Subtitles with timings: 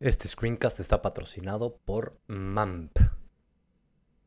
[0.00, 2.96] Este screencast está patrocinado por MAMP.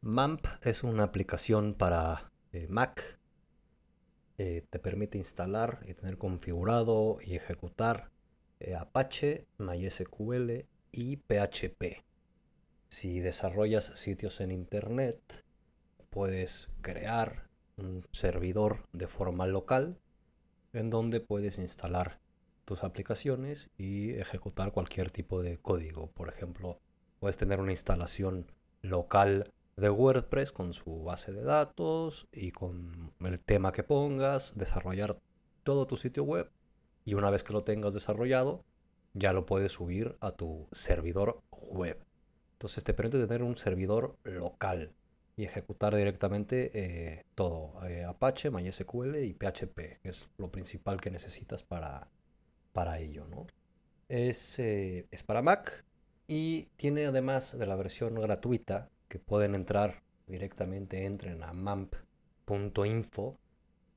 [0.01, 3.21] MAMP es una aplicación para eh, Mac.
[4.35, 8.11] Te permite instalar y tener configurado y ejecutar
[8.59, 12.03] eh, Apache, MySQL y PHP.
[12.89, 15.45] Si desarrollas sitios en Internet,
[16.09, 17.47] puedes crear
[17.77, 20.01] un servidor de forma local
[20.73, 22.19] en donde puedes instalar
[22.65, 26.11] tus aplicaciones y ejecutar cualquier tipo de código.
[26.11, 26.79] Por ejemplo,
[27.19, 28.51] puedes tener una instalación
[28.81, 35.17] local de WordPress con su base de datos y con el tema que pongas, desarrollar
[35.63, 36.51] todo tu sitio web
[37.05, 38.63] y una vez que lo tengas desarrollado,
[39.13, 42.05] ya lo puedes subir a tu servidor web.
[42.53, 44.93] Entonces te permite tener un servidor local
[45.35, 51.09] y ejecutar directamente eh, todo, eh, Apache, MySQL y PHP, que es lo principal que
[51.09, 52.09] necesitas para,
[52.73, 53.47] para ello, ¿no?
[54.09, 55.83] Es, eh, es para Mac
[56.27, 63.37] y tiene además de la versión gratuita que pueden entrar directamente, entren a mamp.info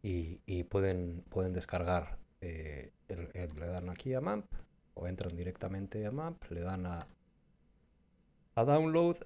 [0.02, 4.46] y, y, pueden, pueden descargar, eh, le dan aquí a MAMP
[4.94, 6.98] o entran directamente a MAMP, le dan a,
[8.54, 9.16] a download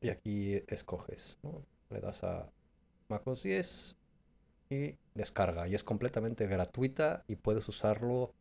[0.00, 1.62] y aquí escoges, ¿no?
[1.90, 2.50] le das a
[3.08, 3.96] MacOS 10
[4.70, 8.34] y descarga y es completamente gratuita y puedes usarlo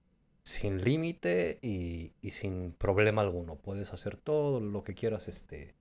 [0.45, 3.55] sin límite y, sin problema alguno.
[3.55, 5.73] Puedes hacer todo lo que quieras este,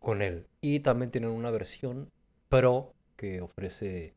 [0.00, 0.48] con él.
[0.60, 2.10] Y también tienen una versión
[2.48, 4.14] Pro que ofrece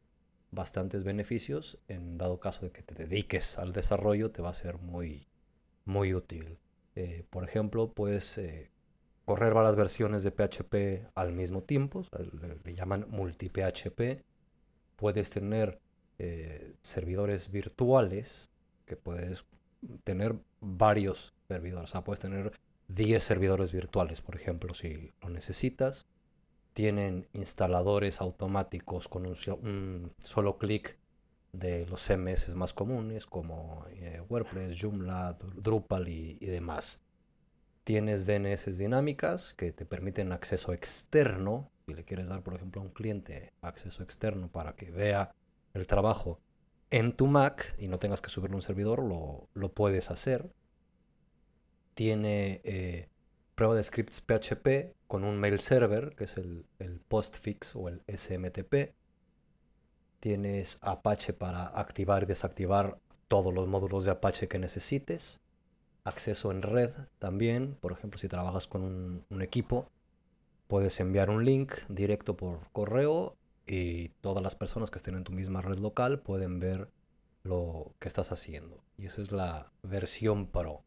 [0.50, 1.78] bastantes beneficios.
[1.88, 5.28] En dado caso de que te dediques al desarrollo, te va a ser muy,
[5.86, 6.58] muy útil.
[6.96, 8.72] Eh, por ejemplo, puedes eh,
[9.26, 12.04] correr varias versiones de PHP al mismo tiempo.
[12.66, 14.24] le, llaman multi-PHP.
[14.96, 15.80] Puedes tener
[16.18, 18.50] eh, servidores virtuales
[18.86, 19.46] que puedes
[20.04, 21.90] tener varios servidores.
[21.90, 22.52] O sea, puedes tener
[22.90, 26.06] 10 servidores virtuales, por ejemplo, si lo necesitas.
[26.74, 30.98] Tienen instaladores automáticos con un, solo clic
[31.52, 37.02] de los CMS más comunes como eh, WordPress, Joomla, Drupal y, y, demás.
[37.84, 41.72] Tienes DNS dinámicas que te permiten acceso externo.
[41.88, 45.34] Si le quieres dar, por ejemplo, a un cliente acceso externo para que vea
[45.74, 46.40] el trabajo
[46.92, 50.52] en tu Mac y no tengas que subirlo a un servidor, lo, puedes hacer.
[51.94, 53.10] Tiene eh,
[53.56, 56.66] prueba de scripts PHP con un mail server, que es el,
[57.08, 58.94] postfix o el SMTP.
[60.20, 65.40] Tienes Apache para activar y desactivar todos los módulos de Apache que necesites.
[66.04, 69.90] Acceso en red también, por ejemplo, si trabajas con un equipo,
[70.68, 73.36] puedes enviar un link directo por correo
[73.70, 76.90] y todas las personas que estén en tu misma red local pueden ver
[77.44, 78.84] lo que estás haciendo.
[78.98, 80.84] Y esa es la versión Pro.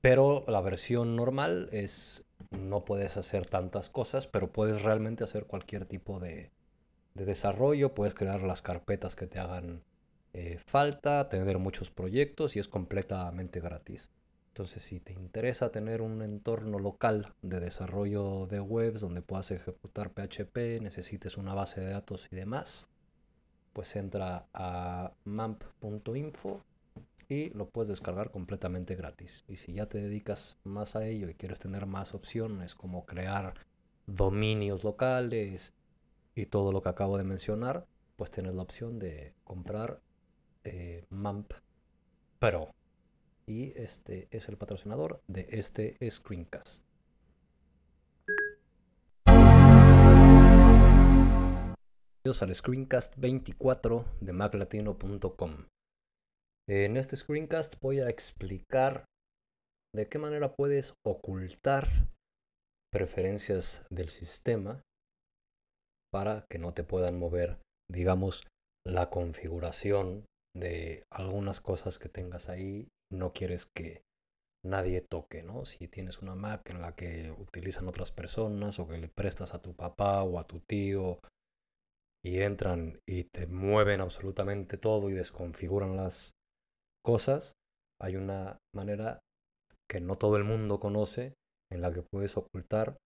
[0.00, 5.86] Pero la versión normal es, no puedes hacer tantas cosas, pero puedes realmente hacer cualquier
[5.86, 6.50] tipo de,
[7.14, 9.82] desarrollo, puedes crear las carpetas que te hagan
[10.32, 14.10] eh, falta, tener muchos proyectos y es completamente gratis.
[14.54, 20.12] Entonces, si te interesa tener un entorno local de desarrollo de webs donde puedas ejecutar
[20.12, 22.86] PHP, necesites una base de datos y demás,
[23.72, 26.62] pues entra a mamp.info
[27.28, 29.44] y lo puedes descargar completamente gratis.
[29.48, 33.54] Y si ya te dedicas más a ello y quieres tener más opciones como crear
[34.06, 35.72] dominios locales
[36.36, 40.00] y todo lo que acabo de mencionar, pues tienes la opción de comprar
[40.62, 41.54] eh, Mamp
[42.38, 42.72] Pro
[43.46, 46.84] y este es el patrocinador de este screencast.
[52.24, 55.66] Bienvenidos al screencast 24 de maclatino.com.
[56.66, 59.04] En este screencast voy a explicar
[59.94, 62.08] de qué manera puedes ocultar
[62.90, 64.80] preferencias del sistema
[66.10, 67.58] para que no te puedan mover,
[67.90, 68.46] digamos,
[68.86, 70.24] la configuración
[70.56, 74.02] de algunas cosas que tengas ahí no quieres que
[74.64, 75.64] nadie toque, ¿no?
[75.64, 79.60] Si tienes una Mac en la que utilizan otras personas o que le prestas a
[79.60, 81.18] tu papá o a tu tío
[82.24, 86.32] y entran y te mueven absolutamente todo y desconfiguran las
[87.04, 87.52] cosas,
[88.00, 89.20] hay una manera
[89.88, 91.34] que no todo el mundo conoce
[91.70, 92.96] en la que puedes ocultar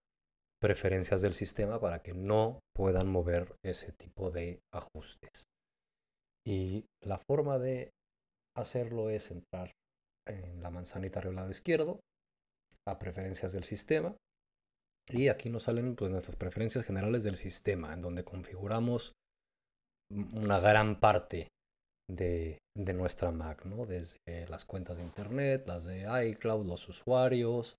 [0.61, 5.45] preferencias del sistema para que no puedan mover ese tipo de ajustes.
[6.47, 7.91] Y la forma de
[8.57, 9.71] hacerlo es entrar
[10.29, 12.01] en la manzanita arriba al lado izquierdo,
[12.87, 14.17] a preferencias del sistema.
[15.11, 19.13] Y aquí nos salen pues, nuestras preferencias generales del sistema, en donde configuramos
[20.11, 21.49] una gran parte
[22.11, 23.85] de, de, nuestra Mac, ¿no?
[23.85, 27.77] Desde las cuentas de Internet, las de iCloud, los usuarios,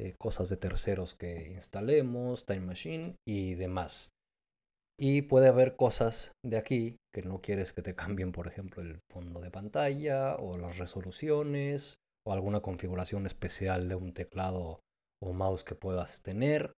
[0.00, 4.10] eh, cosas de terceros que instalemos, Time Machine y demás.
[4.98, 9.00] Y puede haber cosas de aquí que no quieres que te cambien, por ejemplo, el
[9.10, 11.96] fondo de pantalla o las resoluciones
[12.26, 14.80] o alguna configuración especial de un teclado
[15.22, 16.72] o mouse que puedas tener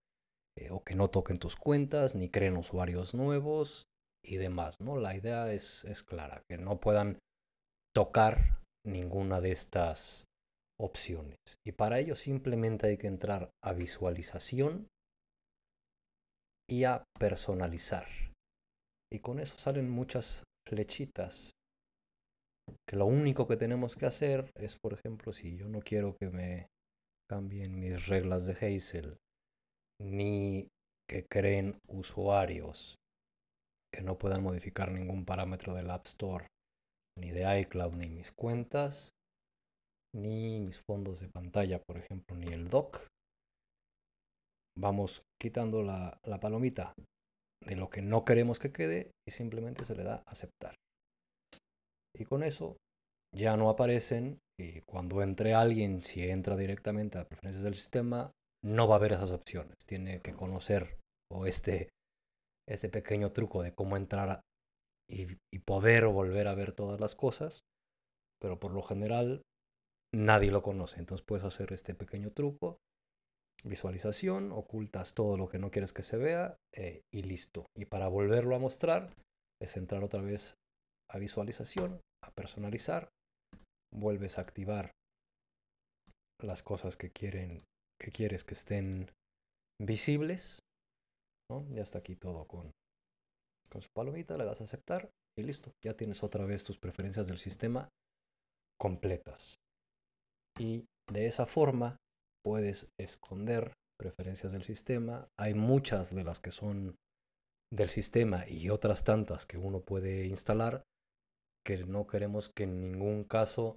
[0.57, 3.85] eh, o que no toquen tus cuentas ni creen usuarios nuevos
[4.25, 4.97] y demás, ¿no?
[4.97, 7.19] La idea es, es clara, que no puedan
[7.95, 10.25] tocar ninguna de estas
[10.79, 11.37] opciones.
[11.65, 14.89] Y para ello simplemente hay que entrar a visualización
[16.69, 18.07] y a personalizar.
[19.13, 21.53] Y con eso salen muchas flechitas.
[22.89, 26.31] Que lo único que tenemos que hacer es, por ejemplo, si yo no quiero que
[26.31, 26.67] me
[27.31, 29.17] cambien mis reglas de Hazel,
[30.01, 30.69] ni
[31.09, 32.97] que creen usuarios
[33.93, 36.47] que no puedan modificar ningún parámetro del App Store,
[37.19, 39.11] ni de iCloud, ni mis cuentas,
[40.15, 43.07] ni mis fondos de pantalla, por ejemplo, ni el dock.
[44.79, 46.95] Vamos quitando la, la palomita
[47.65, 50.75] de lo que no queremos que quede y simplemente se le da aceptar.
[52.15, 52.77] Y con eso
[53.35, 58.33] ya no aparecen y cuando entre alguien, si entra directamente a preferencias del sistema,
[58.65, 59.77] no va a ver esas opciones.
[59.87, 60.99] Tiene que conocer
[61.31, 61.91] o este,
[62.67, 64.41] este pequeño truco de cómo entrar
[65.09, 67.61] y, y poder volver a ver todas las cosas.
[68.41, 69.43] Pero por lo general
[70.15, 70.99] nadie lo conoce.
[70.99, 72.79] Entonces puedes hacer este pequeño truco.
[73.67, 77.67] Visualización, ocultas todo lo que no quieres que se vea eh, y listo.
[77.77, 79.07] Y para volverlo a mostrar
[79.61, 80.55] es entrar otra vez
[81.11, 83.09] a visualización, a personalizar,
[83.93, 84.93] vuelves a activar
[86.41, 87.59] las cosas que quieren
[88.01, 89.11] que quieres que estén
[89.81, 90.61] visibles.
[91.71, 92.73] Ya está aquí todo con,
[93.71, 95.73] con su palomita, le das a aceptar y listo.
[95.85, 97.89] Ya tienes otra vez tus preferencias del sistema
[98.79, 99.57] completas.
[100.59, 101.97] Y de esa forma
[102.47, 105.27] puedes esconder preferencias del sistema.
[105.37, 106.95] Hay muchas de las que son
[107.73, 110.85] del sistema y otras tantas que uno puede instalar
[111.67, 113.75] que no queremos que en ningún caso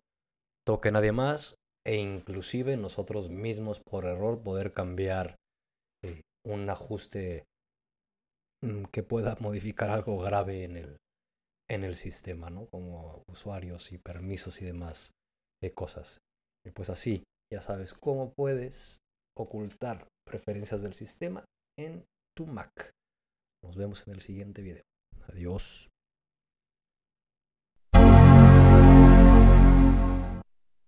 [0.68, 5.38] toque nadie más e inclusive nosotros mismos por error poder cambiar
[6.04, 7.45] eh, un ajuste
[8.62, 10.98] mm, que pueda modificar algo grave en el,
[11.68, 12.68] en el sistema, ¿no?
[12.68, 15.10] Como usuarios y permisos y demás
[15.60, 16.19] de cosas.
[16.63, 19.01] Y pues así, ya sabes cómo puedes
[19.35, 21.45] ocultar preferencias del sistema
[21.77, 22.05] en
[22.35, 22.91] tu Mac.
[23.63, 24.83] Nos vemos en el siguiente video.
[25.27, 25.89] Adiós.